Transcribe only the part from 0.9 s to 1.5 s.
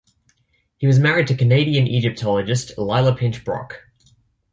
married to